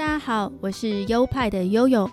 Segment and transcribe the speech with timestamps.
[0.00, 2.10] 大家好，我是优派的悠悠，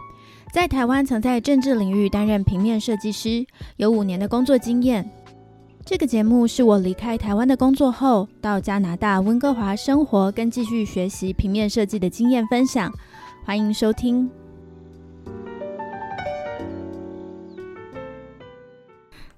[0.51, 3.45] 在台湾曾在政治领域担任平面设计师，
[3.77, 5.09] 有五年的工作经验。
[5.85, 12.91] 这个节目是我离开台湾的工作后，到加拿大温哥华生活跟继续学习平面设计的经验分享，
[13.45, 14.29] 欢迎收听。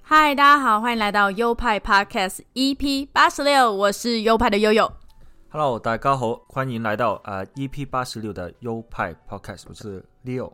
[0.01, 4.91] 嗨，大家好，欢迎来到优派 Podcast EP 八十六，我是优派的悠悠。
[5.51, 10.51] Hello，大家好，欢迎来到呃 EP 八十六的优派 Podcast，我是 Leo。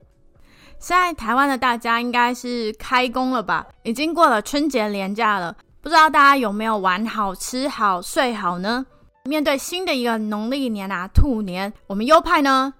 [0.80, 3.68] 现在台湾的大家应该是开工了吧？
[3.84, 8.86] 已经过了春节连假了，不知道大家有没有玩好、吃好、睡好呢？
[9.26, 12.74] 面对新的一个农历年啊，兔年，我们优派呢，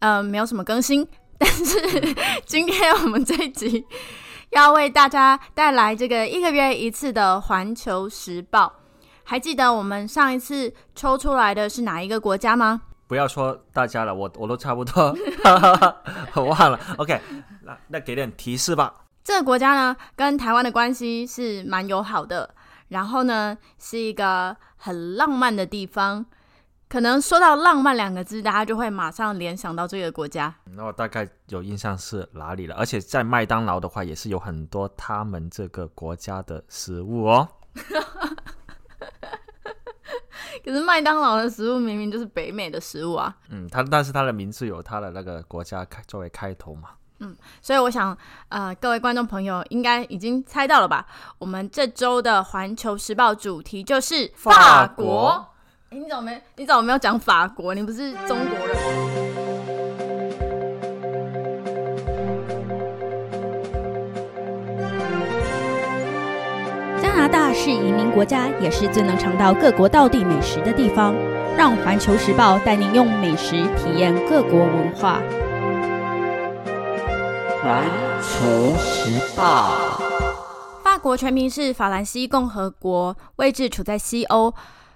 [0.00, 1.06] 呃，没有什么更新，
[1.38, 1.76] 但是
[2.44, 3.86] 今天我们这一集
[4.50, 8.66] 要为大家带来这个一个月一次的《环球时报》。
[9.24, 12.82] 还记得我们上一次抽出来的是哪一个国家吗？
[13.06, 15.14] 不要说大家了，我我都差不多
[16.34, 16.80] 我忘了。
[16.96, 17.20] OK，
[17.62, 18.94] 那那给点提示吧。
[19.22, 22.54] 这个国家呢，跟台湾的关系是蛮友好的，
[22.88, 26.24] 然后呢，是一个很浪漫的地方。
[26.88, 30.54] 可能说到“浪漫”两个字，大家就会马上联想到这个国家。
[30.64, 37.48] 那我大概有印象是哪里了，而且在麦当劳的话，也是有很多他们这个国家的食物哦。
[40.64, 43.34] 可是麦当劳的食物明明就是北美的食物啊。
[43.50, 46.90] 嗯，它但是它的名字有它的那个国家开作为开头嘛。
[47.20, 48.16] 嗯，所以我想，
[48.48, 51.06] 呃，各位观众朋友应该已经猜到了吧？
[51.38, 55.48] 我们这周的《环球时报》主题就是法国。
[55.90, 56.42] 哎，你怎么没？
[56.56, 57.74] 你怎么没有讲法国？
[57.74, 59.31] 你不是中国人
[67.32, 71.14] 大是移民国家，也是最能尝到各国道地美食的地方。
[71.56, 75.22] 让《环球时报》带您用美食体验各国文化。
[77.62, 77.84] 环
[78.20, 79.98] 球时报。
[80.84, 84.52] 法国全名是法兰西共和国，位置处在西欧，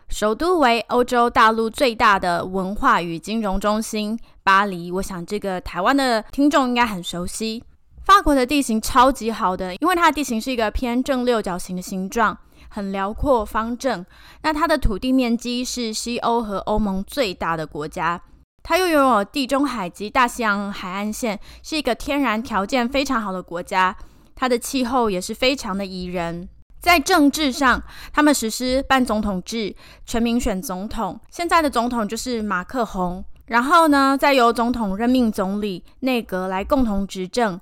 [0.08, 4.92] 首都为欧洲大陆最大的文化与金融中心巴黎。
[4.92, 7.64] 我想这个台湾的听众应该很熟悉。
[8.06, 14.06] 法国的地形超级好的，因为它的地形是一个偏正六角形的形状，很辽阔方正。
[14.42, 18.22] 那它的土地面积是西欧和欧盟最大的国家。
[18.62, 23.96] 它又拥有地中海及大西洋海岸线，是一个天然条件非常好的国家。
[24.36, 26.48] 它的气候也是非常的宜人。
[26.78, 29.74] 在政治上，他们实施半总统制，
[30.04, 31.18] 全民选总统。
[31.28, 37.60] 现在的总统就是马克宏，然后呢，再由总统任命总理、内阁来共同执政。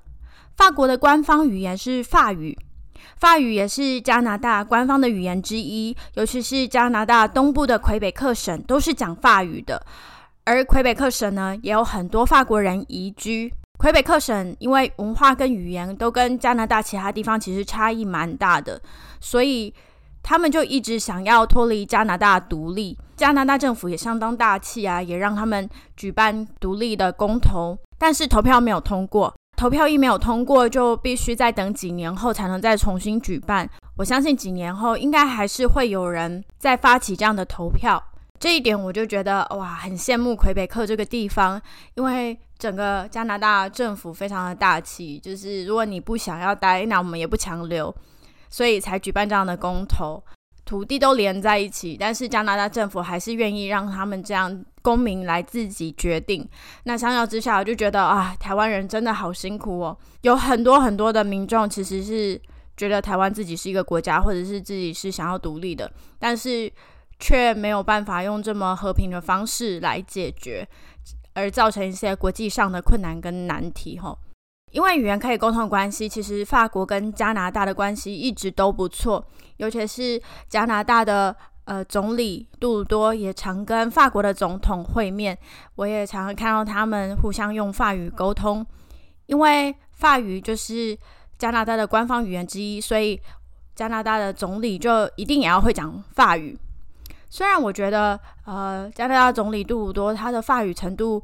[0.57, 2.57] 法国的官方语言是法语，
[3.17, 9.85] 法语也是加拿大官方的语言之一，尤其是加拿大东部的魁北克省都是讲法语的。
[10.45, 13.53] 而魁北克省呢，也有很多法国人移居。
[13.79, 18.81] 魁北克省因为文化跟语言都跟加拿大其他地方其实差异蛮大的，
[19.21, 19.75] 所以
[20.23, 22.97] 他们就一直想要脱离加拿大独立。
[23.17, 29.35] 加拿大政府也相当大气啊，也让他们举办独立的公投，但是投票没有通过。
[29.57, 33.69] 投票一没有通过，就必须再等几年后才能再重新举办。
[33.97, 38.03] 我相信几年后应该还是会有人再发起这样的投票。
[38.41, 41.61] 这一点我就觉得哇，很羡慕魁北克这个地方，
[41.95, 47.95] 因为整个加拿大政府非常的大气，就是如果你不想要待，那我们也不强留，
[48.51, 50.23] 所以才举办这样的公投。
[50.65, 56.49] 土地都连在一起，但是加拿大政府还是愿意让他们这样公民来自己决定。
[56.85, 62.41] 那相较之下，我就觉得啊，台湾人真的好辛苦哦，有很多很多的民众其实是
[62.77, 66.73] 觉得台湾自己是一个国家，或者是自己是想要独立的，但是。
[67.21, 70.69] 却没有办法用这么和平的方式来解决，
[71.33, 74.01] 而造成一些国际上的困难跟难题。
[74.01, 74.19] 吼，
[74.73, 79.25] 因为语言可以沟通的关系，其实法国跟加拿大的关系一直都不错，
[79.57, 81.35] 尤其是加拿大的
[81.65, 85.37] 呃总理杜鲁多也常跟法国的总统会面，
[85.77, 88.65] 我也常常看到他们互相用法语沟通，
[89.27, 90.97] 因为法语就是
[91.39, 93.21] 加拿大的官方语言之一，所以
[93.75, 96.59] 加拿大的总理就一定也要会讲法语。
[97.31, 101.21] 虽然我觉得，呃，加拿大总理杜鲁多他的法语程度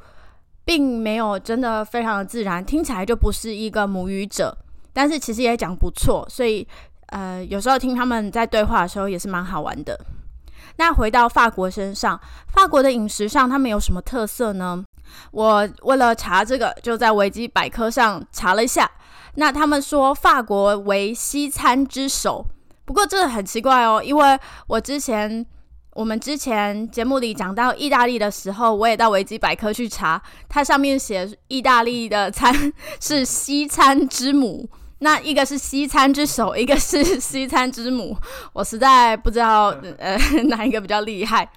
[0.65, 4.57] 并没有真的非常的自然，听起来就不是一个母语者，
[4.93, 6.67] 但是其实也讲不错，所以
[7.11, 9.99] 呃，有时候听他们在对话的时候也是蛮好玩的。
[10.77, 12.19] 那回到法国身上，
[12.49, 14.83] 法国的饮食上他们有什么特色呢？
[15.33, 18.91] 我为了查这个，就在维基百科上查了一下。
[19.35, 22.45] 那他们说法国为西餐之首，
[22.85, 25.47] 不过这个很奇怪哦，因为我之前。
[25.95, 32.55] 我们之前节目里讲到意大利的时候，我也到维基百科去查，它上面写意大利的餐
[33.01, 34.71] 是西餐之母。
[35.01, 38.17] 那一个是西餐之首， 一个是 西餐之母，
[38.53, 40.17] 我实在不知道 呃
[40.49, 41.49] 哪一个比较厉害。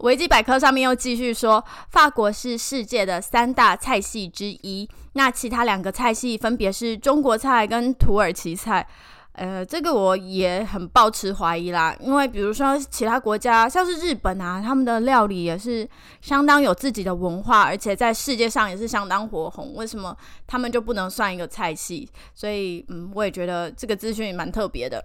[0.00, 8.86] 维基百科上面又继续说，法国是世界的三大菜系之一，那其他两个菜系分别是中国菜跟土耳其菜。
[9.32, 15.88] 呃，这个我也很抱持怀疑啦，因为比如说其他国家，像是日本啊，他们的料理也是
[16.20, 19.74] 相当有自己的文化，而且在世界上也是相当火红。
[19.74, 20.14] 为什么
[20.46, 22.06] 他们就不能算一个菜系？
[22.34, 25.02] 所以，嗯，我也觉得这个资讯也蛮特别的。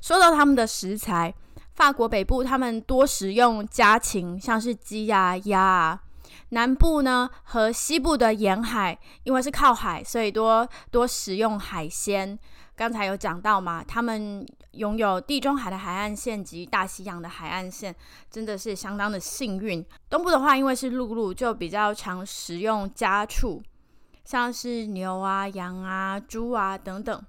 [0.00, 1.34] 说到他们的食材，
[1.74, 5.98] 法国北部他们多食用家禽，像是鸡啊、鸭啊；
[6.48, 12.38] 南部呢和西部的沿海，因为是靠海，所以多多食用海鲜。
[12.76, 17.94] 刚才有讲到嘛，他们拥有地中海的海岸线及大西洋的海岸线，
[18.30, 19.82] 真的是相当的幸运。
[20.10, 23.62] 东部的话，因为是陆路，就比较常食用家畜，
[24.26, 27.24] 像是牛啊、羊啊、猪啊等等。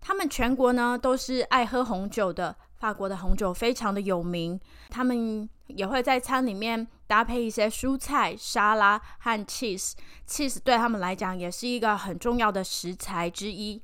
[0.00, 4.58] 他们全国呢都是爱喝红酒的，法国的红酒非常的有名。
[4.88, 13.80] 他们也会在餐里面搭配一些蔬菜沙拉和 cheese，cheese 对他们来讲也是一个很重要的食材之一。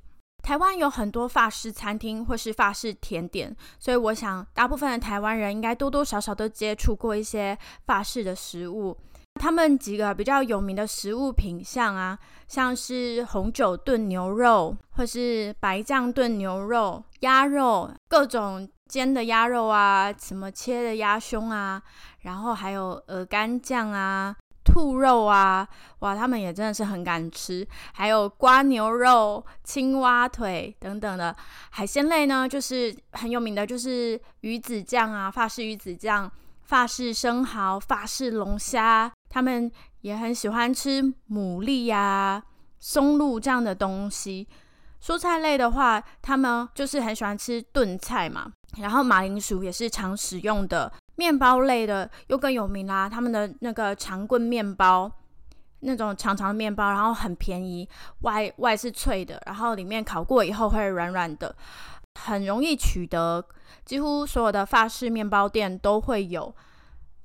[0.47, 8.97] 台湾有很多法式餐厅或是法式甜点，所以我想大部分的台湾人应该多多少少都接触过一些法式的食物。
[9.41, 12.17] 他们几个比较有名的食物品相啊，
[12.47, 21.83] 像是红酒炖牛肉，或是白酱炖牛肉、鸭肉，各种煎的鸭肉啊，什么切的鸭胸啊，
[22.21, 24.37] 然后还有鹅肝酱啊。
[24.67, 25.67] 兔肉啊，
[26.01, 27.67] 哇，他们也真的是很敢吃。
[27.93, 31.35] 还有瓜牛肉、青蛙腿等等的
[31.71, 36.31] 海鲜类呢，就是很有名的，就是鱼子酱啊，法式鱼子酱、
[36.65, 39.11] 法式生蚝、法式龙虾。
[39.31, 39.71] 他们
[40.01, 42.43] 也很喜欢吃牡蛎呀、
[42.81, 44.49] 松露这样的东西。
[45.03, 50.93] 蔬菜类的话，他们就是很喜欢吃炖菜嘛，然后马铃薯也是常使用的。
[51.17, 55.11] 面包类的又更有名啦，他们的那个长棍面包，
[55.81, 57.89] 那种长长的面包，然后很便宜，
[58.21, 61.55] 外外是脆的，然后里面烤过以后会软软的，
[62.15, 63.45] 很容易取得，
[63.85, 66.55] 几乎所有的法式面包店都会有，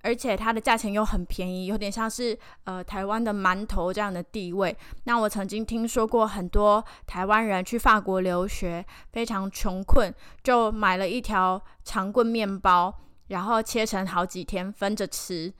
[0.04, 4.76] 而且它的价钱又很便宜，有点像是呃台湾的馒头这样的地位。
[5.04, 12.94] 那我曾经听说过很多台湾人去法国留学，非常穷困，就买了一条长棍面包。
[13.32, 15.52] 然后切成好几天分着吃，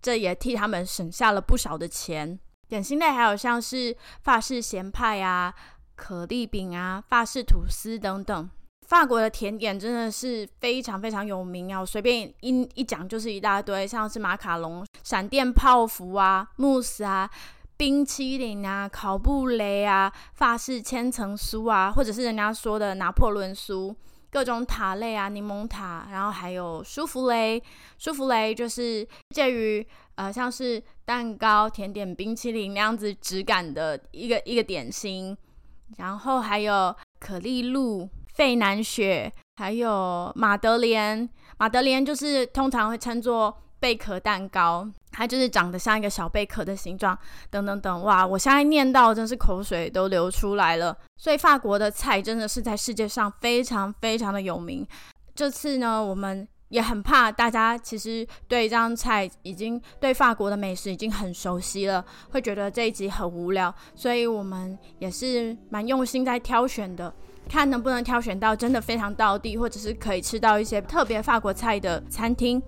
[0.00, 2.38] 这也替他们省下了不少的钱。
[2.68, 5.52] 点心类还有像是法式咸派啊、
[5.96, 8.48] 可丽饼啊、法式吐司等等。
[8.86, 11.80] 法国的甜点真的是非常非常有名啊！
[11.80, 17.28] 我随便一一讲就是一大堆，像是马卡龙、闪电泡芙啊、慕斯啊、
[17.76, 23.94] 冰淇淋啊、烤布雷啊、法式千层酥啊，或者是人家说的拿破仑酥。
[24.32, 27.62] 各种塔类啊，柠檬塔，然后还有舒芙蕾。
[27.98, 35.36] 舒芙蕾就是介于呃像是蛋糕、甜点、冰淇淋那样子质感的一个一个点心。
[35.98, 41.28] 然后还有可丽露、费南雪，还有马德莲。
[41.58, 43.54] 马德莲就是通常会称作。
[43.82, 47.18] 贝壳蛋糕，它就是长得像一个小贝壳的形状，
[47.50, 48.24] 等等等，哇！
[48.24, 50.96] 我现在念到真是口水都流出来了。
[51.16, 54.86] 所以法国的菜真的是在世界上非常非常的有名。
[55.34, 67.12] 这次呢，我们也很怕大家其实对这样菜已经对法国的美食已经很熟悉了，会觉得这一集很无聊，所以我们也是蛮用心在挑选的，
[67.48, 72.62] 看能不能挑选到真的非常到地，或者是可以吃到一些特别法国菜的餐厅。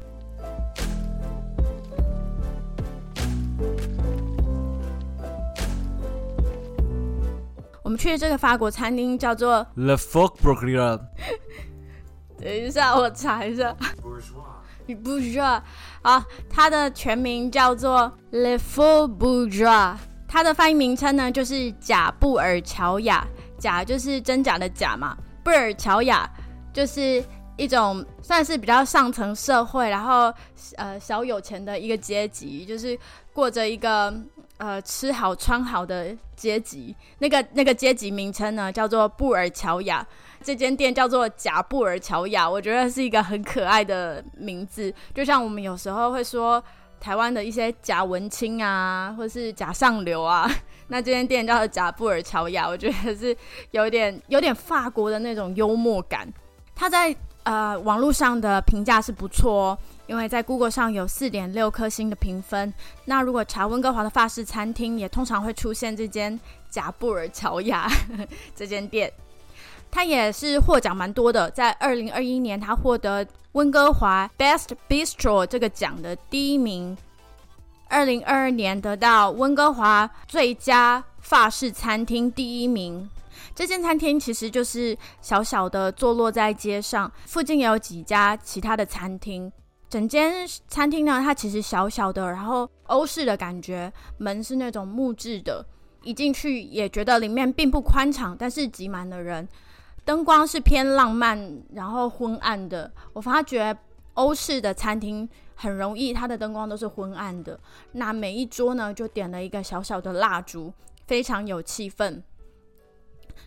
[7.95, 11.01] 们去的这个法国餐厅叫做 Le Faux Bourgeois。
[12.43, 13.75] 等一下，我查一下。
[14.87, 15.63] 你不需要
[16.03, 19.95] 啊，它的全名叫做 Le Faux Bourgeois。
[20.27, 23.25] 它的翻译名称呢，就是假布尔乔亚。
[23.59, 26.29] 假就是真假的假嘛，布尔乔亚
[26.73, 27.25] 就是
[27.57, 30.35] 一种算是比较上层社会，然后
[30.77, 32.99] 呃小有钱的一个阶级，就是
[33.33, 34.13] 过着一个。
[34.59, 40.07] 呃，吃好穿好的阶级，那个那个阶级名称呢，叫做布尔乔亚。
[40.43, 44.93] 这间店叫做贾布尔乔亚，我觉得是一个很可爱的名字。
[45.15, 46.63] 就像我们有时候会说
[47.01, 50.49] 台湾的一些假文青啊，或是假上流啊，
[50.89, 53.37] 那这间店叫做贾布尔乔亚，我觉得是
[53.71, 56.31] 有点有点法国的那种幽默感。
[56.75, 62.73] 他在呃网络上的评价是不错哦，因为在 Google 上有四点六颗星的评分。
[63.05, 66.39] 那如果查温哥华的法式餐厅，也通常会出现这间
[66.71, 67.91] 贾布尔乔亚
[68.55, 69.13] 这间店。
[69.91, 76.97] 它也是获奖蛮多的，在二零二一年，它获得温哥华 Best Bistro 这个奖的第一名。
[77.89, 83.09] 二零二二年得到温哥华最佳法式餐厅第一名。
[83.55, 89.53] 这间餐厅其实就是小小的坐落在街上，附近也有几家其他的餐厅。
[89.95, 95.65] 整间餐厅呢，它其实小小的，然后欧式的感觉，门是那种木质的，
[96.03, 99.49] 一进去也觉得里面并不宽敞，但是挤满了人。
[100.05, 102.91] 灯光是偏浪漫，然后昏暗的。
[103.13, 103.73] 我发觉
[104.15, 107.57] 欧式的餐厅很容易，它的灯光都是昏暗的。
[107.93, 110.73] 那每一桌呢，就点了一个小小的蜡烛，
[111.07, 112.21] 非常有气氛。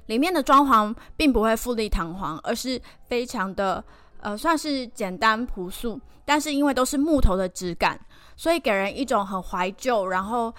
[0.06, 3.84] 里面的装潢并不会富丽堂皇，而是非常的
[4.20, 6.00] 呃，算是简单朴素。
[6.26, 7.98] 但是因为都是木头的质感，
[8.36, 10.54] 所以给人一种很怀旧，然后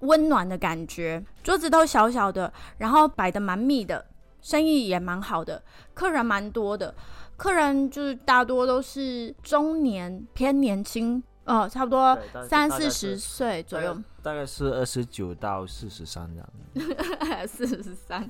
[0.00, 1.24] 温暖的感觉。
[1.42, 4.04] 桌子都小小的，然后摆的蛮密的。
[4.42, 5.62] 生意也蛮好的，
[5.94, 6.94] 客人蛮多的，
[7.36, 17.46] 客人就是大多都是中年偏年轻，呃，差不多三四十岁左右，大概是二十九到四十三这样。
[17.48, 18.28] 四十三，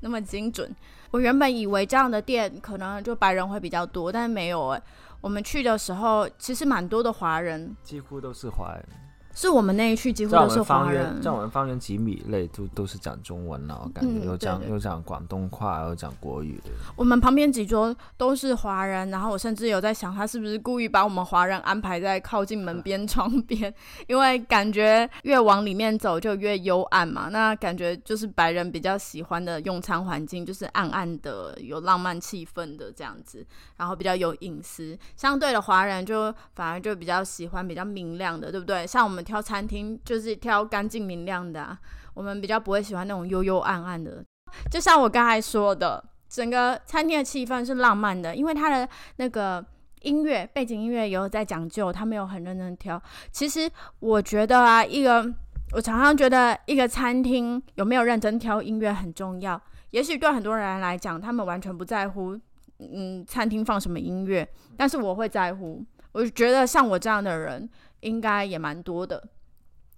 [0.00, 0.70] 那么精准。
[1.10, 4.82] 我原本以为这样的店可能就白人会比较多，但是没有哎。
[5.20, 8.88] 我们去的时候其实蛮多的华人，几乎都是华人。
[9.36, 16.70] 是我们那一区几乎都是华人，在我们方圆几米内都都是讲中文了，我感觉又讲又讲广东话，又讲国语的。
[16.96, 23.72] 我们旁边几桌都是华人，然后我甚至有在想，他是不是故意把我们华人安排在靠近门边窗边，
[24.06, 27.28] 因为感觉越往里面走就越幽暗嘛。
[27.28, 34.98] 那感觉就是白人比较喜欢的用餐环境，就是暗暗的，有浪漫气氛的这样子，然后比较有隐私。
[35.14, 38.86] 相对的华人就反而就比较喜欢比较明亮的，对不对？
[38.86, 39.25] 像我们。
[39.26, 41.76] 挑餐厅就是挑干净明亮的，啊
[42.14, 44.24] 我们比较不会喜欢那种幽幽暗暗的。
[44.70, 49.62] 就像我刚才说的，整个餐厅的气氛是浪漫的，因为它的那个
[50.02, 53.02] 音乐背景音乐有在讲究，他没有很认真挑。
[53.30, 53.68] 其实
[53.98, 55.30] 我觉得啊，一个
[55.72, 59.60] 我常常觉得一个餐厅有没有认真挑音乐很重要。
[59.90, 62.38] 也许对很多人来讲，他们完全不在乎，
[62.78, 65.84] 嗯，餐厅放什么音乐，但是我会在乎。
[66.12, 67.68] 我觉得像我这样的人。
[68.06, 69.20] 应该也蛮多的，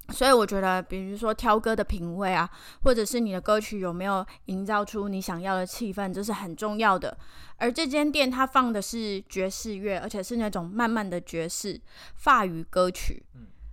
[0.08, 2.48] 所以我觉得，比如说挑歌的品味啊，
[2.82, 7.14] 或者是你的歌曲有没有营造出你想要的气氛，这是很重要的。
[7.58, 11.78] 而这间店它放的是爵士乐，而且是那种慢慢的爵士
[12.14, 13.22] 法语歌曲，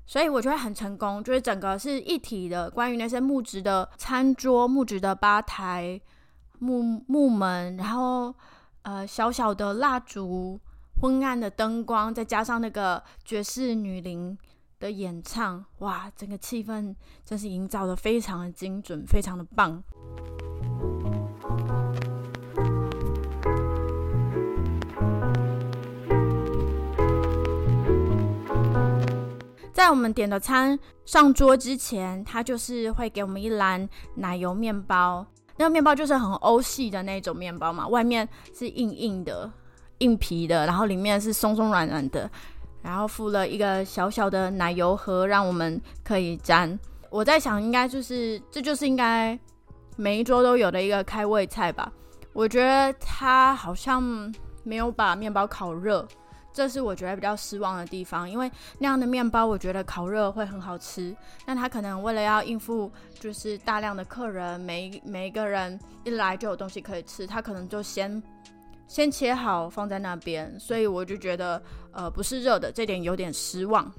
[0.05, 2.69] 所以我觉得很成功，就是整个是一体的。
[2.69, 6.01] 关于那些木质的餐桌、木质的吧台、
[6.59, 8.35] 木木门，然后
[8.81, 10.59] 呃小小的蜡烛。
[11.01, 14.37] 昏暗的灯光，再加上那个爵士女伶
[14.79, 19.83] 的演唱，哇，整个气氛真是营造的非常的精准，非常的棒。
[29.73, 35.23] 在我们点的餐上桌之前，他就是会给我们一篮奶油面包，
[35.57, 39.51] 那个面包就是很欧系的那种面包嘛，外面是硬硬的。
[39.99, 42.29] 硬皮的，然后里面是松松软软的，
[42.81, 46.77] 然后附了一个小小的奶油盒，让我们可以沾。
[47.09, 49.39] 我在想，应该就是这就是应该
[49.95, 51.91] 每一桌都有的一个开胃菜吧。
[52.33, 54.03] 我觉得他好像
[54.63, 56.05] 没有把面包烤热，
[56.51, 58.29] 这是我觉得比较失望的地方。
[58.29, 61.15] 因为那样的面包，我觉得烤热会很好吃。
[61.45, 68.21] 那他可能为了要应付就是大量的客人，每每一个人一来就有东西可以吃，他可能就先。
[68.87, 71.61] 先切好放在那边，所以我就觉得
[71.91, 73.91] 呃不是热的，这点有点失望。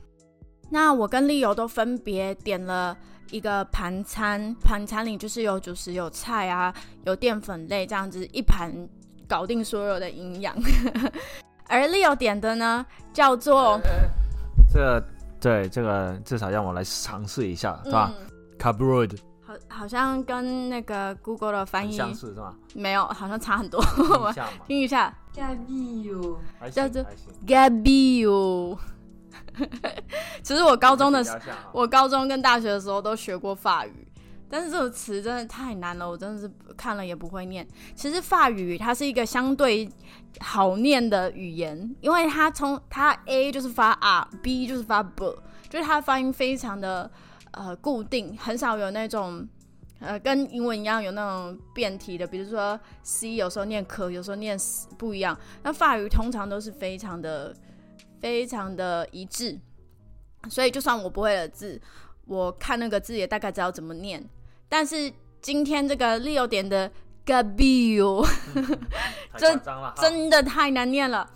[0.71, 2.97] 那我跟丽友都分别点了
[3.31, 6.75] 一个盘餐，盘餐里就是有主食、有菜啊，
[7.05, 8.73] 有淀粉类这样子一盘
[9.29, 10.57] 搞定所有的营养。
[11.69, 13.81] 而丽友点的呢叫做
[14.73, 15.05] 这个
[15.41, 18.13] 对这个至少让我来尝试一下是吧
[18.59, 19.17] c a b r o d
[19.69, 22.55] 好像跟那个 Google 的翻译相似是吗？
[22.75, 23.83] 没有，好像差很多。
[24.67, 26.37] 听一下， Gabio，
[26.71, 27.05] 叫做
[27.47, 28.79] Gabio。
[30.43, 31.39] 其实我高中的时，
[31.73, 34.07] 我高中跟大学的时候都学过法语，
[34.49, 37.67] 但是这个词真的太难了，我真的是看了也不会念。
[37.95, 39.91] 其实法语它是一个相对
[40.41, 45.35] 好念的语言，因为它从它 A 就是发 R，B 就是发 B，
[45.69, 47.11] 就是它的发音非常的。
[47.57, 49.49] 呃，固定很少有那种，
[50.01, 55.35] 呃，跟英文一样有那种变体的，比如说 C 有时候念可，有时候念死不一样。
[55.63, 57.57] 那法语通常都是非常的
[58.21, 59.59] 非常的一致，
[60.51, 61.81] 所以就算我不会的字，
[62.27, 64.23] 我看那个字也大概知道怎么念。
[64.69, 65.11] 但是
[65.41, 66.91] 今天这个六点的
[67.25, 68.23] Gabio
[69.33, 71.31] 太 夸张了真的太难念了。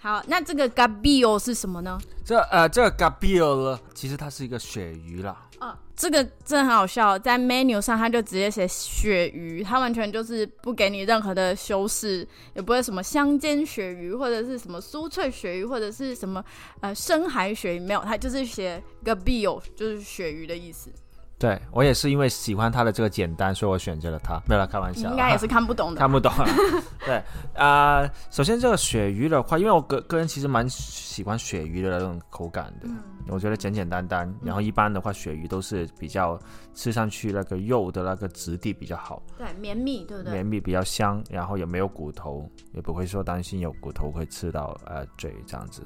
[0.00, 1.98] 好，那这个 Gabio 是什么呢？
[2.24, 5.48] 这呃这个 gabio 呢，其实它是一个鳕鱼啦。
[5.60, 16.44] 哦，这个真的很好笑，在 menu 上他就直接写鳕鱼，他完全就是不给你任何的修饰，也不会什么香煎鳕鱼或者是什么酥脆鳕鱼或者是什么
[16.80, 20.92] 呃深海鳕鱼，没有，他就是写 gabio，就是鳕鱼的意思。
[21.38, 24.42] 对我也是因为喜欢它的这个简单，所以我选择了它。
[24.48, 25.08] 没有啦，开玩笑。
[25.08, 25.98] 你应该也是看不懂的。
[26.00, 26.44] 看不懂啊。
[27.06, 27.22] 对
[27.54, 34.32] 啊、首先这个鳕鱼的话，因为我个个人其实蛮喜欢鳕鱼的那种口感的，嗯我觉得简简单单。
[34.42, 36.38] 然后一般的话，鳕鱼都是比较
[36.74, 40.32] 吃上去那个肉的那个质地比较好，对，绵密，对不对？
[40.32, 45.82] 绵密比较香，然后也没有骨头，也不会说担心有骨头会吃到呃嘴这样子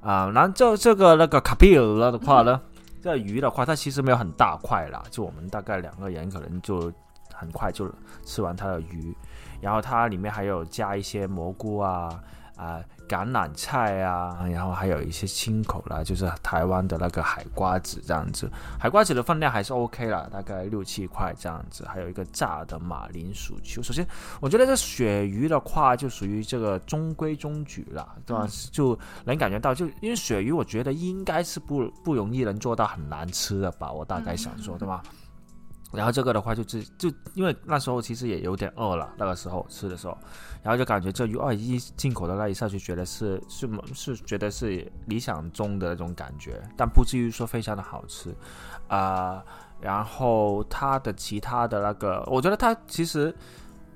[0.00, 2.60] 啊、然后这这个那个卡比尔的话呢，
[3.02, 6.92] 这鱼的话，它其实没有很大块啦，就我们大概两个人可能就
[7.34, 7.92] 很快就
[8.24, 9.12] 吃完它的鱼，
[9.60, 12.22] 然后它里面还有加一些蘑菇啊。
[12.56, 18.50] 啊、橄榄菜啊，然后还有一些青口啦，就是台湾的那个海瓜子这样子。
[18.78, 21.84] 海瓜子的分量还是 OK 啦，大概六七块这样子。
[21.86, 23.82] 还有一个炸的马铃薯球。
[23.82, 24.06] 首先，
[24.40, 28.46] 我觉得这鳕鱼的话，就属于这个中规中矩啦，对吧？
[28.70, 35.02] 就能感觉到，就因为鳕鱼，我觉得应该是不不容易能做到很难吃的吧，我大概想说，对吧？
[35.92, 40.16] 然后这个的话就是就因为那时候其实也有点饿了，那个时候吃的时候，
[40.62, 48.34] 然后就感觉这鱼二一进口的那一下就觉得是是是觉得是理想中的那种感觉，但不至于说非常的好吃，
[48.88, 49.44] 啊、
[49.80, 53.34] 然后它的其他的那个，我觉得它其实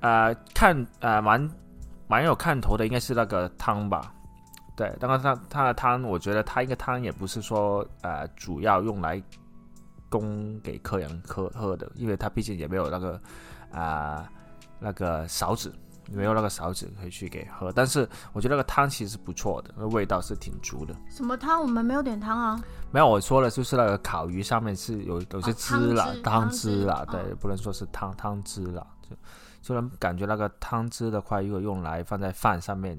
[0.01, 1.51] 呃看呃蛮
[2.09, 4.13] 蛮有看头的，应该是那个汤吧。
[4.77, 9.23] 对，当然它它的汤，我觉得它一个汤也不是说呃主要用来
[10.19, 13.21] 供给客人喝喝的，因为他毕竟也没有那个
[13.71, 14.31] 啊、
[14.79, 15.73] 那个勺子，
[16.11, 17.73] 没有那个勺子可以去给喝。
[17.73, 20.95] 但是我觉得那个汤其实是不错的，那味道是挺足的。
[21.11, 21.61] 什么汤？
[21.61, 22.63] 我们没有点汤啊。
[22.91, 29.17] 没有，我说的就是那个烤鱼上面是有有些汁啦汤汁，啦，哦对，不能说是汤汤汁啦，就
[29.61, 32.99] 就能感觉那个汤汁的话，如果用来放在饭上面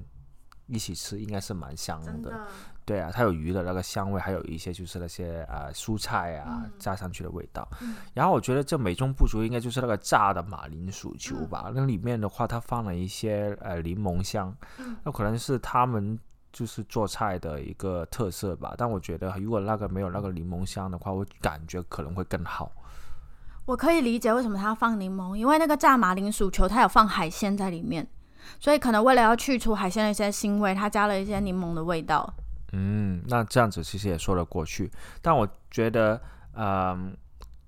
[0.68, 2.48] 一起吃，应该是蛮香的。
[2.88, 7.68] 对啊，它有鱼的那个香味，还有一些就是那些呃蔬菜啊嗯加上去的味道。
[7.82, 16.18] 嗯然后我觉得这美中不足应该就是那个炸的马铃薯球嗯吧，那里面的话它放了一些呃柠檬香，嗯那可能是他们
[16.54, 18.74] 就是做菜的一个特色吧。
[18.78, 22.72] 但我觉得如果那个没有那个柠檬香的话，我感觉可能会更好。
[23.66, 28.08] 我可以理解为什么他要放柠檬，因为那个炸马铃薯球它有放海鲜在里面，
[28.62, 32.34] 所以可能为了要去除海鲜的一些腥味，它加了一些柠檬的味道。
[32.74, 36.22] 嗯，那这样子其实也说得过去，但我觉得，
[36.56, 37.16] 嗯、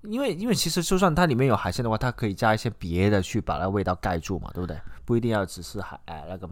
[0.02, 4.78] 因为因为其实就算它里面有海鲜的话，它可以加一些别的去把那味道盖住嘛，对不对？
[5.04, 6.48] 不一定要只是海哎那个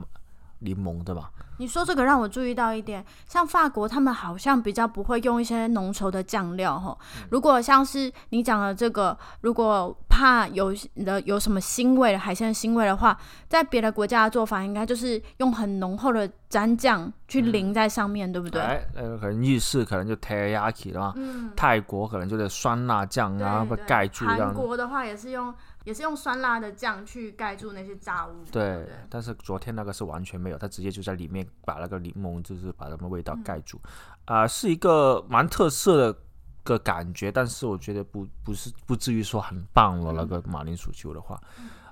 [0.60, 1.30] 柠檬对吧？
[1.60, 6.96] 你说这个让我注意到一点，像法国他们好像比较不会用一些浓稠的酱料哈。
[7.30, 10.72] 如果像是你讲的这个，如果怕有
[11.04, 13.18] 的有什么腥味的海鲜的腥味的话，
[13.48, 18.62] 在别的国家的做法应该就是用很浓厚的蘸酱去淋在上面，对不对？
[18.62, 24.54] 哎，呃，可能日式可能就 teriyaki 的嘛，嗯，泰国可能就是酸辣酱啊，盖住这韩。
[24.54, 25.52] 国的话也是用
[25.88, 28.44] 也是用酸辣的酱去盖住那些炸物。
[28.52, 33.80] 对但是昨天那个是完全没有，它直接就在里面把那个柠檬，就是把它们味道盖住，
[34.26, 36.18] 啊、是一个蛮特色的
[36.62, 40.12] 个感觉，但是我觉得不不是不至于说很棒了。
[40.12, 41.40] 那个马铃薯球的话，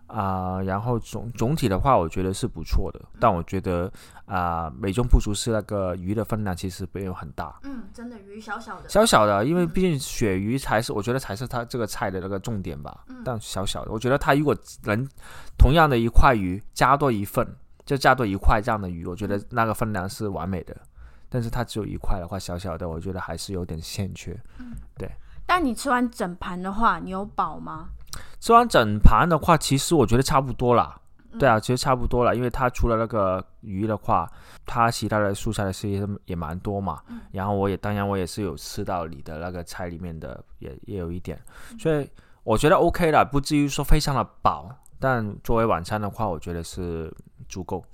[0.06, 3.90] 啊、然后总总体的话，我觉得是不错的，但我觉得
[4.24, 13.04] 啊、美中不足是那个鱼的分量其实没有很大，嗯，真的鱼小小的，小小的，因为毕竟鳕鱼才是我觉得才是它这个菜的那个重点吧。
[13.08, 15.06] 嗯但小小的，我觉得它如果能
[15.58, 17.46] 同样的一块鱼加多一份，
[17.84, 20.76] 就加多一块这样的鱼，我觉得那个分量是完美的。
[21.28, 24.40] 但是它只有一块的话，小小的，我觉得还是有点欠缺。
[24.58, 25.10] 嗯，对
[25.44, 27.88] 但你吃完整盘的话，你有饱吗？
[28.40, 30.94] 吃完整盘的话，其实我觉得差不多啦。
[30.94, 31.02] 嗯
[31.38, 34.26] 对啊，其实差不多了，因为它除了那个鱼的话，
[34.64, 37.02] 它其他的蔬菜的事也也蛮多嘛。
[37.08, 41.38] 嗯然后我也当然我也是有吃到你的那个菜里面的，也也有一点，
[41.72, 42.08] 嗯所以
[42.42, 44.70] 我觉得 OK 了，不至于说非常的饱。
[44.98, 47.14] 但作为晚餐的话，我觉得是
[47.50, 47.84] 足够。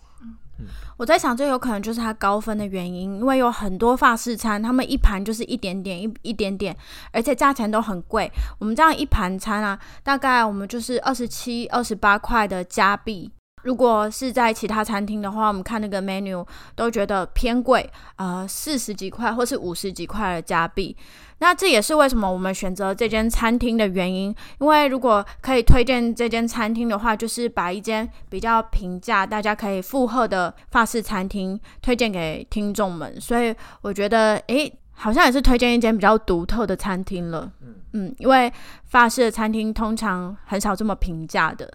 [0.96, 6.77] 我在想，这有可能就是它高分的原因，因为有很多法式餐，他们一盘就是一点点一一点点，
[7.12, 8.31] 而且价钱都很贵。
[8.59, 13.31] 我们这样一盘餐啊，大概我们就是二十七、二十八块的加币，
[13.62, 20.96] 如果是在其他餐厅的话，我们看那个 menu 都觉得偏贵，呃，四十几块或是五十几块的加币。
[21.38, 24.35] 那这也是为什么我们选择这间餐厅的原因。
[24.61, 33.20] 因为如果可以推荐这间餐厅的话，就是把一间比较平价、大家可以负荷的法式餐厅推荐给听众们。
[33.20, 37.51] 所以我觉得，诶，好像也是推荐一间比较独特的餐厅了。
[37.61, 38.51] 嗯嗯，因为
[38.87, 41.68] 法式的餐厅通常很少这么平价的，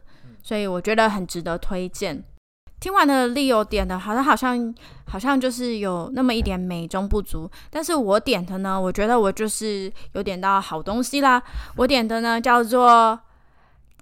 [0.48, 2.24] 所以我觉得很值得推荐。
[2.80, 4.74] 听完了 Leo 点的，好像好像
[5.06, 11.44] 好像就是有那么一点美中不足，但是我点的呢，我觉得我就是有点到好东西啦。
[11.76, 13.20] 我点的呢叫做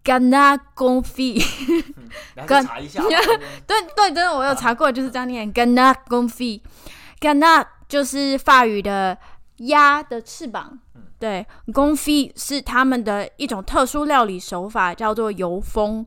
[0.03, 1.43] Gana Gonfi，
[2.45, 3.01] 跟查一下。
[3.65, 6.61] 对对对，我有查过，就是这样念 Gana Gonfi。
[7.19, 9.17] Gana 就是法语的
[9.57, 10.77] 鸭的翅膀，
[11.17, 16.05] 对，Gonfi 是他们的一种特殊料理手法，叫做油封，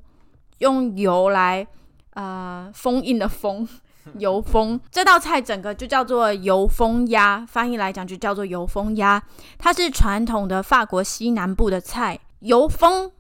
[0.59, 1.67] 用油来。
[2.15, 3.69] 呃，封印的封，
[4.19, 9.23] 油封这道菜整个就叫做油封鸭，翻译来讲就叫做油封鸭。
[9.57, 12.19] 它是传统的法国西南部的菜。
[12.41, 13.13] 油封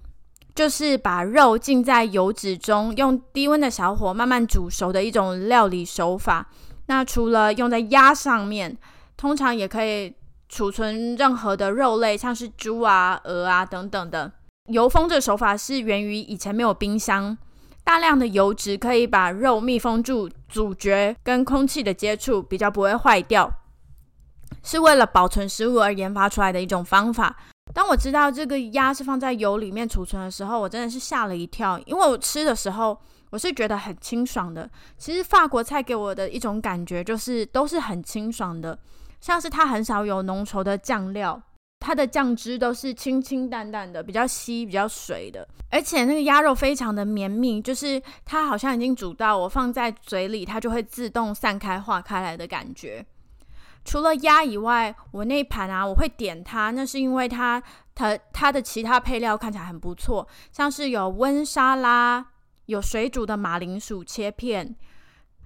[0.52, 6.48] 就是把肉浸在油脂中，用低温的小火慢慢煮熟的一种料理手法。
[6.86, 8.76] 那除了用在鸭上面，
[9.16, 10.12] 通常也可以
[10.48, 14.32] 储存任何的肉类，像是猪啊、鹅啊等等的。
[14.68, 17.36] 油封这个手法是源于以前没有冰箱。
[17.84, 23.50] 大量的油脂可以把肉密封住，主角跟空气的接触比较不会坏掉，
[24.62, 27.34] 是为了保存食物而研发出来的一种方法。
[27.72, 32.98] 当我知道这个鸭是放在油里面储存的时候，我真的是吓了一跳，因为我吃的时候
[33.30, 34.68] 我是觉得很清爽的。
[34.98, 38.78] 其实法国菜给我的一种感觉就是都是很清爽的，
[39.18, 41.40] 像是它很少有浓稠的酱料。
[41.88, 53.02] 它的酱汁都是清清淡淡的，比较稀、比较水的，而且那个鸭肉非常的绵密，就是它好像已经煮到我放在嘴里，它就会自动散开、化开来的感觉。
[53.86, 57.62] 除了鸭以外，我那一盘啊，我会点它，那是因为它
[57.94, 62.22] 它它的其他配料看起来很不错，像是有温沙拉、
[62.66, 64.76] 有水煮的马铃薯切片，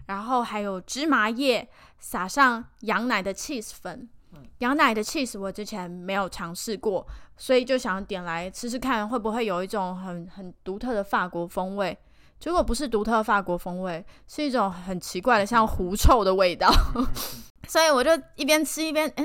[0.07, 1.69] 然后还有芝麻叶，
[2.01, 4.09] 撒上羊奶的 cheese 粉。
[4.59, 11.97] 羊奶的 cheese 我之前没有尝试过，所以就想点来吃吃看，会不会有一种很很独特的法国风味？
[12.39, 16.73] 结果不是独特的法国风味，是一种很奇怪的像狐臭的味道。
[17.69, 19.25] 所以我就一边吃一边，哎，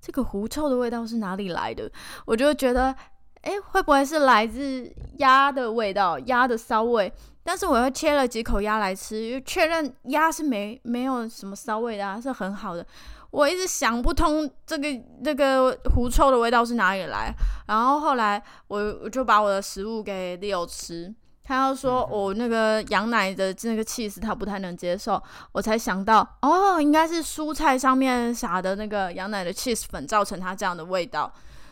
[0.00, 1.90] 这个狐臭的味道是哪里来的？
[2.26, 2.94] 我就觉得，
[3.40, 7.10] 哎，会不会是来自鸭的味道，鸭的骚味？
[7.42, 12.86] 但是我又切了几口鸭来吃，确认鸭是没没有什么骚味的，是很好的。
[13.30, 14.88] 我一直想不通这个
[15.22, 17.32] 这个狐臭的味道是哪里来，
[17.66, 21.14] 然后后来我我就把我的食物给 Leo 吃，
[21.44, 31.30] 他要说我那个羊奶的那个 cheese 他不太能接受，我才想到哦，应该是蔬菜上面撒的那个羊奶的 cheese 粉造成它这样的味道，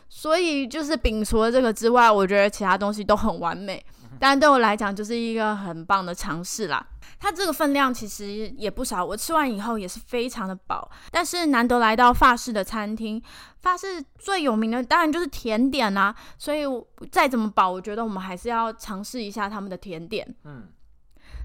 [0.08, 3.82] 所以就是摒除了这个之外，我觉得其他东西都很完美。
[4.18, 6.86] 但对我来讲，就是一个很棒的尝试啦。
[7.18, 10.90] 它这个分量其实也不少，我吃完以后也是非常的饱。
[11.10, 13.22] 但是难得来到法式的餐厅，
[13.60, 16.14] 法式最有名的当然就是甜点啦。
[16.38, 16.64] 所以
[17.10, 20.26] 再怎么饱，我觉得我们还是要尝试一下他们的甜点。
[20.44, 20.68] 嗯，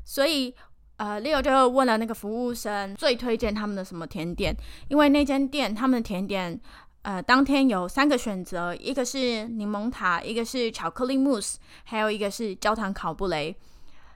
[0.03, 0.53] 所以
[0.97, 4.55] 呃，Leo 就问了那个服务生最推荐他们的什么甜点，
[4.89, 6.60] 因为那间店他们的甜点。
[7.04, 13.56] 呃，当天有三个选择，一个是柠檬塔，一个是巧克力慕斯，还有一个是焦糖烤布雷。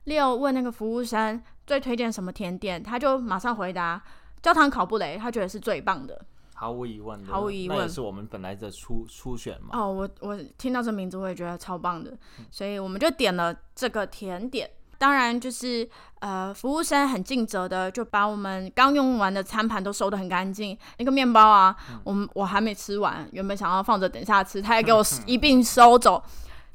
[0.04, 4.00] 六问那个服务生最推荐什么甜点，他就马上回答
[4.42, 6.24] 焦糖烤布雷，他觉得是最棒的。
[6.54, 9.70] 毫无疑问，毫无疑问，也是我们本来的初初选嘛。
[9.74, 12.16] 哦，我我听到这名字我也觉得超棒的，
[12.52, 14.70] 所以我们就点了这个甜点。
[14.98, 15.88] 当然，就是
[16.20, 20.78] 呃，服务生很尽责的，就把我们刚用完的餐盘都收得很干净。
[20.98, 26.24] 那个面包啊，我们我还没吃完，原本想要放着等下吃，他也给我一并收走，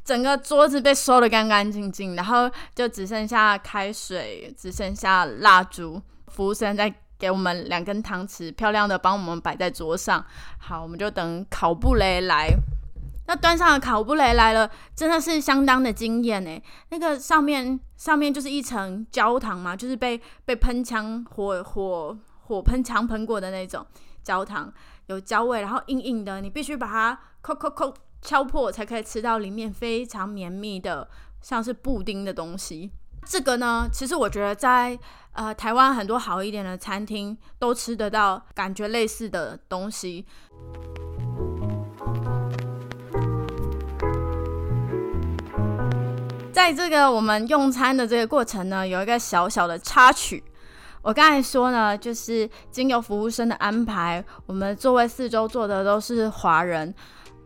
[0.04, 6.00] 整个桌子被收得干干净净，然后就只剩下开水，只剩下蜡烛。
[6.28, 10.24] 服务生再给我们两根汤匙，漂亮的帮我们摆在桌上。
[10.58, 12.48] 好，我们就等烤布雷来。
[13.30, 16.60] 那端上的烤布雷来了，真的是相当的惊艳诶！
[16.88, 23.86] 那个上面上面就是一层焦糖嘛，就是被被喷枪火火火喷枪喷过的那种
[24.24, 24.72] 焦糖，
[25.06, 31.08] 有焦味，然后硬硬的，你必须把它抠抠抠敲破才可以吃到里面非常绵密的，
[31.40, 32.90] 像是布丁的东西。
[33.24, 34.98] 这个呢，其实我觉得在
[35.34, 40.26] 呃台湾很多好一点的餐厅都吃得到，感觉类似的东西。
[46.60, 50.44] 在这个我们用餐的这个过程呢，有一个小小的插曲。
[51.00, 56.94] 我刚才说呢，就是经由服务生的安排，我们座位四周坐的都是华人。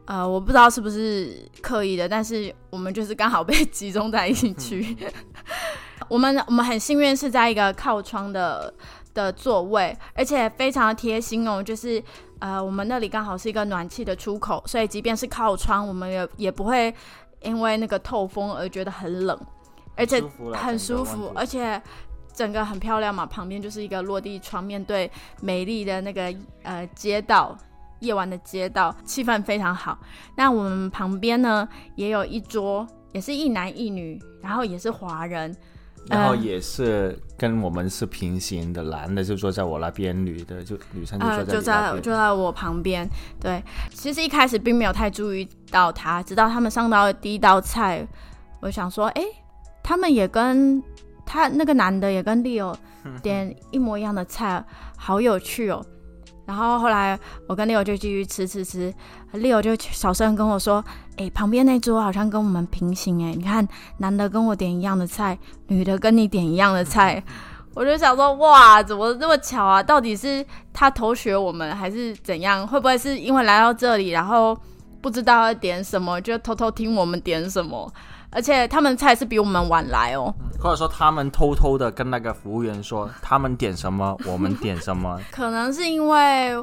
[0.06, 4.96] 呃，我不知道是不是刻意的，但是我们就是刚好被集中在一起去。
[6.10, 8.74] 我们我们很幸运是在一个靠窗的
[9.14, 12.02] 的座位，而且非常的贴心哦，就是
[12.40, 16.92] 呃，我们那里刚好是一个暖气的出口，所以即便是靠窗，我们也也不会
[17.44, 19.38] 因为那个透风而觉得很冷，
[19.94, 20.20] 而且
[20.54, 21.80] 很舒服，而且
[22.32, 25.08] 整个很漂亮嘛，旁边就是一个落地窗，面对
[25.40, 27.56] 美丽的那个呃街道。
[28.00, 29.96] 夜晚的街道气氛非常好。
[30.36, 35.56] 那我们旁边呢，也有一桌，也是一男一女，然后也是华人，
[36.08, 43.08] 然后也是跟我们是平行的，男的就坐在我那边，女的就女生就坐在就在就在我旁边。
[43.40, 43.62] 对，
[43.92, 48.06] 其实一开始并没有太注意到他，直到他们上到第一道菜，
[48.60, 49.22] 我想说，哎，
[49.82, 50.82] 他们也跟
[51.24, 52.74] 他那个男的也跟 Leo
[53.22, 54.64] 点一模一样的菜，
[54.96, 55.84] 好有趣哦。
[56.46, 58.92] 然后后来我跟 Leo 就继续吃吃吃
[59.32, 60.84] ，Leo 就小声跟我说
[61.16, 63.66] ：“哎，旁边那桌好像跟我们平行哎，你看
[63.98, 67.22] 男的跟我点一样的菜，女的跟你点一样的菜。
[67.74, 69.82] ”我就想说：“哇，怎么这么巧啊？
[69.82, 72.64] 到底是他偷学我们，还是怎样？
[72.66, 74.56] 会不会是因为来到这里，然后
[75.04, 77.92] 不知道要点什么，就偷偷听我们点什么？”
[78.32, 85.20] 而且他们菜是比我们晚来哦，或者说他们偷偷的跟那个服务员说他们点什么，我们点什么。
[85.30, 86.56] 可能是因为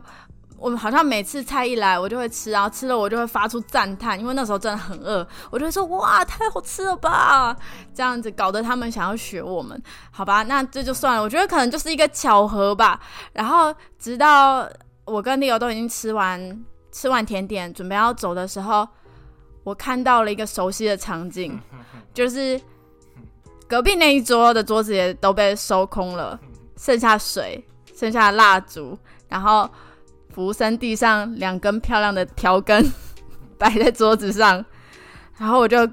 [0.58, 7.56] 我们好像每次菜一来，我就会吃，然后吃了我就会发出赞叹，因为那时候真的很饿，我就会说哇，太好吃了吧，
[7.96, 13.00] 这样子搞得他们想要学我们，好吧，那这就算了，我觉得可能就是一个巧合吧。
[13.32, 14.68] 然后直到
[15.06, 18.88] 我跟 Leo 都已经吃完吃完甜点，准备要走的时候。
[19.64, 21.60] 我看到了一个熟悉的场景，
[22.16, 22.60] 就是
[23.68, 26.40] 隔壁那一桌的桌子也都被收空了，
[26.76, 27.64] 剩下水，
[27.96, 28.98] 剩下蜡烛，
[29.30, 29.70] 然后
[30.32, 32.92] 服务生递上两根漂亮的条根
[33.60, 34.66] 摆在桌子上，
[35.38, 35.88] 然后我就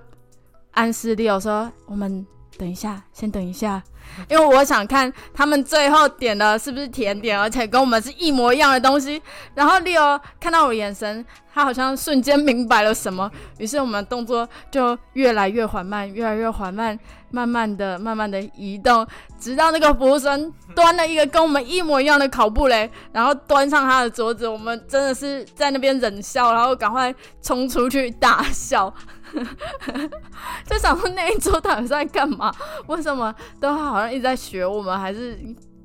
[0.70, 3.82] 暗示 Leo 说：“我们等一下，先等一下。”
[4.28, 9.20] 因为我想看他们最后点的是不是甜点，而且跟我们是一模一样的东西。
[9.54, 16.98] 然后 Leo 看到我眼神，他好像瞬间明白了什么，于是我们动作就越来越缓慢，越来越缓慢，
[17.30, 19.06] 慢慢的、慢慢的移动，
[19.38, 24.46] 直到那个服务生端了一个跟我们一模一样的烤布雷，然后端上他的桌子。
[24.48, 28.92] 我们真的是在那边忍笑，然后赶快冲出去大笑。
[30.66, 32.54] 就想说那一周到底在干嘛？
[32.86, 34.98] 为什么都好像一直在学我们？
[34.98, 35.36] 还是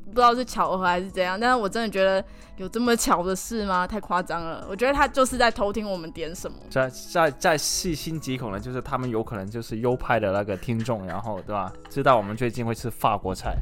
[0.05, 1.39] 不知道是巧合还是怎样？
[1.39, 2.23] 但是我真的觉得
[2.57, 3.87] 有这么巧的事吗？
[3.87, 4.65] 太夸张了！
[4.69, 6.57] 我觉得他就是在偷听我们点什么。
[6.69, 11.73] 再再再细心极恐的，就是他们有可能就是优派的那个听众，然后对吧？
[11.89, 13.55] 知道我们最近会吃法国菜，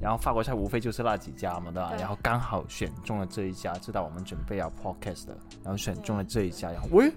[0.00, 1.92] 然后法国菜无非就是那几家嘛，对吧？
[1.96, 7.12] 然后刚好选中了这一家，知道我们准备要 podcast 的，然后选中了这一家，然后喂。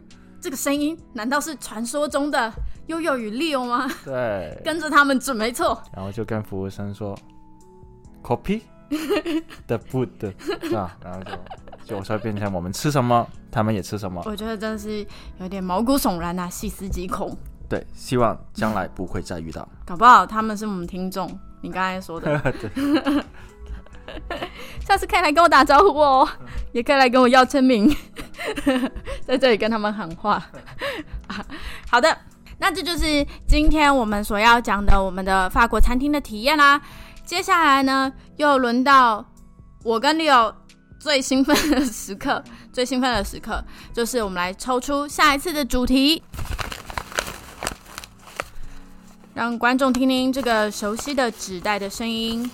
[0.45, 2.53] 这个声音难道是传说中的
[2.85, 3.89] 悠悠与 Leo 吗？
[4.03, 5.81] 对，跟着他们准没错。
[5.91, 7.17] 然后就跟服务生说
[8.21, 8.61] ，copy
[9.65, 10.07] the food，
[10.61, 10.95] 是吧？
[11.03, 14.21] 然后就就说变成我们吃什么，他们也吃什么。
[14.27, 15.03] 我觉得真的是
[15.39, 17.35] 有点毛骨悚然啊，细思极恐。
[17.67, 19.67] 对，希望将来不会再遇到。
[19.83, 21.27] 搞不好他们是我们听众，
[21.61, 22.39] 你刚才说的。
[22.61, 23.23] 对。
[24.85, 26.29] 下次可以来跟我打招呼哦，
[26.71, 27.89] 也可以来跟我要签名，
[29.25, 30.43] 在这里跟他们喊话。
[31.89, 32.17] 好的，
[32.59, 36.81] 那这就是今天我们所要讲的我们的法国餐厅的体验啦。
[37.25, 39.25] 接下来呢，又轮到
[39.83, 40.53] 我跟 Leo
[40.99, 46.21] 最兴奋的时刻， 最兴奋的时刻就是我们来抽出下一次的主题，
[49.33, 52.49] 让观众听听这个熟悉的纸袋的声音。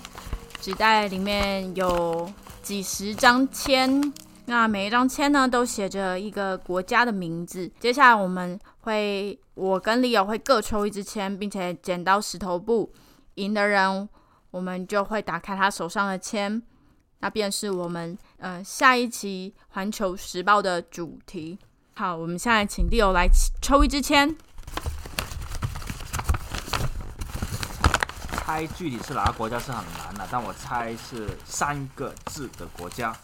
[0.62, 4.14] 纸袋里面有几十张签，
[4.52, 7.72] 那每一张签呢都写着一个国家的名字。
[7.80, 12.92] 接下来我们会，我跟 Leo 会各抽一支签，并且剪刀石头布，
[13.36, 14.10] 赢的人
[14.50, 16.62] 我们就会打开他手上的签，
[17.20, 21.58] 那便是我们呃下一期《环球时报》的主题。
[21.96, 23.30] 好，我们现在请 Leo 来
[23.62, 24.36] 抽一支签。
[28.34, 33.16] 猜具体是哪个国家是很难的，但我猜是三个字的国家。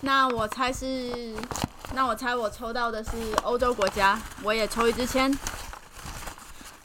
[0.00, 1.34] 那我猜是，
[1.94, 3.10] 那我猜我抽到的是
[3.42, 4.20] 欧洲国家。
[4.42, 5.36] 我也抽一支签，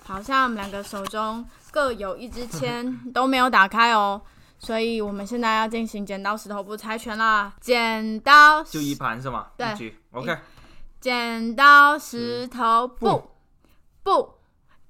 [0.06, 4.22] 好像我们两个手中各有一支签，都没有打开哦。
[4.58, 7.54] 所以我们现在要进行剪刀石头布猜拳啦！
[7.62, 9.48] 剪刀就一盘是吗？
[9.56, 10.38] 对，OK。
[11.00, 13.22] 剪刀石头布，
[14.04, 14.36] 布。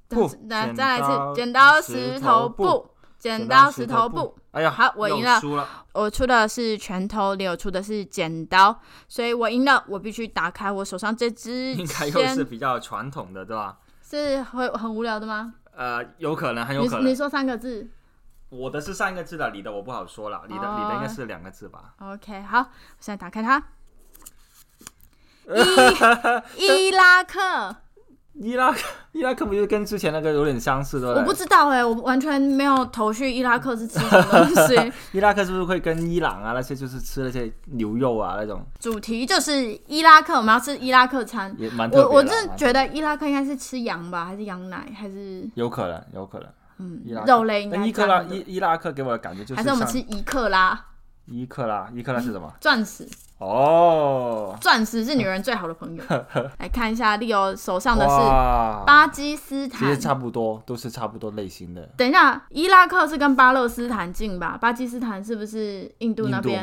[0.07, 4.35] 不来再来一次，剪刀刀石头布，剪刀石头布。
[4.51, 5.67] 哎呀，好我赢了输了。
[5.93, 9.83] 我出的是拳头，柳出的是剪刀，所以我赢了。
[9.87, 13.77] 我必须打开我手上这只应该又是比较传统的，对吧？
[14.01, 15.53] 是会很无聊的吗？
[15.75, 17.05] 呃，有可能，很有你可能。
[17.05, 17.87] 你说三个字
[18.49, 22.65] 我的是三个字的，你的我不好说了，你的、哦你的应该是两个字吧？，OK，好，我
[22.99, 23.63] 现在打开它。
[26.57, 27.75] 伊伊拉克，
[28.41, 28.79] 伊拉克，
[29.11, 31.21] 伊拉克不就跟之前那个有点相似，对不对？
[31.21, 34.93] 我不知道哎、我完全没有头绪，伊拉克是吃什么东西？
[35.11, 41.53] 伊拉克是不是会跟伊朗啊那些就是吃那些牛肉啊那种，主题就是伊拉克，我们要吃伊拉克餐。
[41.57, 46.47] 也蛮我我蛮真的觉得伊拉克应该是吃羊吧，还是羊奶，还是有可能，有可能。
[46.81, 50.81] 嗯伊拉克肉类应该那伊克拉伊伊拉克给我的感觉就是还是我们吃伊克拉
[51.29, 52.51] 伊克拉，伊克拉是什么？
[52.59, 53.07] 钻石？
[53.37, 56.03] 哦，钻石是女人最好的朋友。
[56.59, 58.09] 来看一下 Leo 手上的是，
[58.85, 59.79] 巴基斯坦。
[59.79, 61.83] 其实差不多，都是差不多类型的。
[61.95, 64.57] 等一下，伊拉克是跟巴勒斯坦近吧？
[64.59, 66.61] 巴基斯坦是不是印度那边？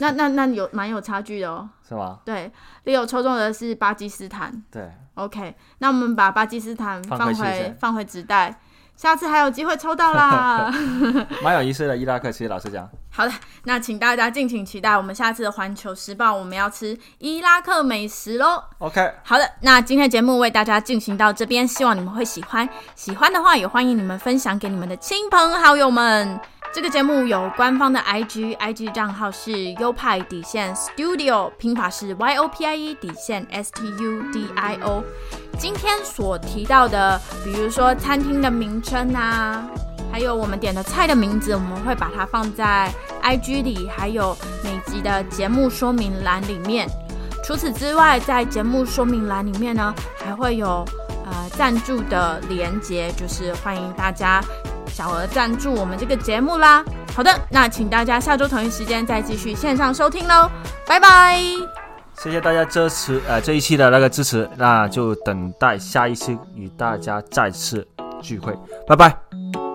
[0.00, 1.68] 那那那那有蛮有差距的哦。
[1.88, 2.18] 是吗？
[2.24, 2.50] 对
[2.84, 4.52] ，Leo 抽中的是巴基斯坦。
[4.72, 8.60] 对，OK，那我们把巴基斯坦放放回放回纸袋，
[8.98, 10.74] 下次还有机会抽到啦。
[11.40, 11.96] 蛮有意思的。
[11.96, 13.32] 伊拉克其实老实讲，好的，
[13.62, 18.60] 那请大家敬请期待我们下次的环球时报，我们要吃伊拉克美食喽。
[18.78, 22.68] OK，好的，那今天的节目为大家进行到这边，希望你们会喜欢。
[22.96, 26.40] 喜欢的话，也欢迎你们分享给你们的亲朋好友们。
[26.70, 35.02] 这个节目有官方的 IG，IG 账号是优派底线 Studio，拼法是 Y O P I E 底线 S T U D I O。
[35.58, 39.62] 今天所提到的，比如说餐厅的名称啊，
[40.10, 42.90] 还有我们点的菜的名字，我们会把它放在
[43.22, 46.88] IG 里，还有每集的节目说明栏里面。
[47.44, 49.94] 除此之外，在节目说明栏里面呢，
[50.24, 50.84] 还会有
[51.24, 54.42] 呃赞助的连接，就是欢迎大家
[54.86, 56.84] 小额赞助我们这个节目啦。
[57.16, 60.48] 好的，那请大家下周同一时间再继续线上收听喽，
[60.86, 61.87] 拜拜。
[62.20, 67.86] 谢谢大家支持，呃，这一期的那个支持，那就等待下一期与大家再次
[68.20, 68.52] 聚会，
[68.86, 69.67] 拜拜。